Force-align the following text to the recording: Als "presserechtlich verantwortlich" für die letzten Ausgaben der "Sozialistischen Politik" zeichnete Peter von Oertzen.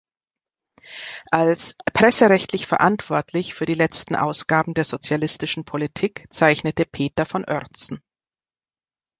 Als 1.29 1.75
"presserechtlich 1.93 2.65
verantwortlich" 2.65 3.53
für 3.53 3.67
die 3.67 3.75
letzten 3.75 4.15
Ausgaben 4.15 4.73
der 4.73 4.83
"Sozialistischen 4.83 5.63
Politik" 5.63 6.25
zeichnete 6.31 6.87
Peter 6.87 7.23
von 7.23 7.45
Oertzen. 7.45 8.01